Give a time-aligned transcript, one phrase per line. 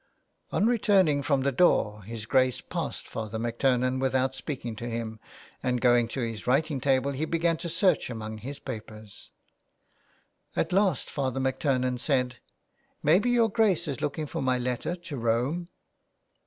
[0.51, 5.19] On returning from the door his Grace passed Father MacTurnan without speaking to him,
[5.61, 9.29] and going to his writing table he began to search amid his papers.
[10.55, 12.37] At last Father MacTurnan said:—
[12.85, 15.67] *' Maybe your Grace is looking for my letter to Rome?"